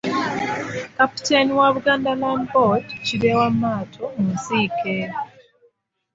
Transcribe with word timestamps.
Kapiteeni 0.97 1.51
wa 1.59 1.67
Buganda 1.75 2.11
Land 2.21 2.45
Board, 2.51 2.85
Kireewa 3.05 3.47
Maato 3.61 4.03
mu 4.19 4.27
nsiike. 4.35 4.95